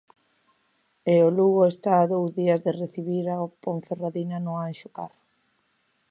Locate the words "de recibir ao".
2.65-3.45